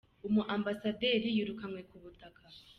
[0.33, 2.41] mu Ambasaderi yirukanywe ku butaka.